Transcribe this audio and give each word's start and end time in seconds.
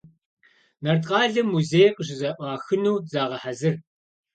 Нарткъалъэ 0.83 1.41
музей 1.51 1.89
къыщызэӏуахыну 1.95 2.95
загъэхьэзыр. 3.11 3.75